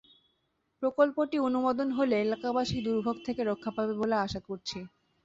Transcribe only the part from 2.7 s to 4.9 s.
দুর্ভোগ থেকে রক্ষা পাবে বলে আশা করছি।